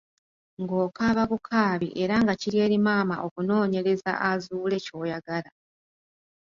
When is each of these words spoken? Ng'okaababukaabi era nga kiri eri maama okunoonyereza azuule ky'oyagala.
Ng'okaababukaabi 0.61 1.87
era 2.03 2.15
nga 2.23 2.33
kiri 2.41 2.57
eri 2.65 2.77
maama 2.85 3.15
okunoonyereza 3.27 4.11
azuule 4.29 4.77
ky'oyagala. 4.85 5.49